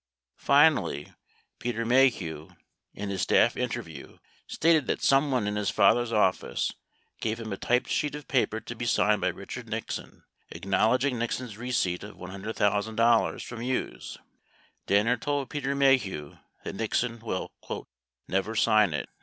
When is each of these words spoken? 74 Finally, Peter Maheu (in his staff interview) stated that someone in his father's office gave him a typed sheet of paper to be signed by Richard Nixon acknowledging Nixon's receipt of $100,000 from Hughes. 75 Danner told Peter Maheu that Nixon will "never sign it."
74 0.37 0.45
Finally, 0.47 1.13
Peter 1.59 1.85
Maheu 1.85 2.57
(in 2.95 3.09
his 3.11 3.21
staff 3.21 3.55
interview) 3.55 4.17
stated 4.47 4.87
that 4.87 5.03
someone 5.03 5.45
in 5.45 5.55
his 5.55 5.69
father's 5.69 6.11
office 6.11 6.73
gave 7.19 7.39
him 7.39 7.53
a 7.53 7.57
typed 7.57 7.87
sheet 7.87 8.15
of 8.15 8.27
paper 8.27 8.59
to 8.59 8.75
be 8.75 8.87
signed 8.87 9.21
by 9.21 9.27
Richard 9.27 9.69
Nixon 9.69 10.23
acknowledging 10.49 11.19
Nixon's 11.19 11.55
receipt 11.55 12.03
of 12.03 12.15
$100,000 12.17 13.45
from 13.45 13.61
Hughes. 13.61 14.17
75 14.17 14.25
Danner 14.87 15.17
told 15.17 15.51
Peter 15.51 15.75
Maheu 15.75 16.39
that 16.63 16.73
Nixon 16.73 17.19
will 17.19 17.51
"never 18.27 18.55
sign 18.55 18.95
it." 18.95 19.07